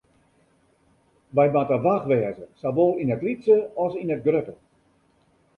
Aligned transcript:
Wy 1.35 1.45
moatte 1.53 1.77
wach 1.85 2.05
wêze, 2.09 2.45
sawol 2.61 2.93
yn 3.01 3.13
it 3.15 3.23
lytse 3.27 3.57
as 3.83 3.93
yn 4.01 4.13
it 4.15 4.25
grutte. 4.25 4.55